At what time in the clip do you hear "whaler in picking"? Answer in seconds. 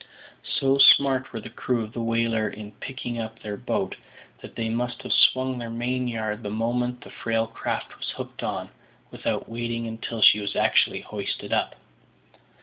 2.01-3.19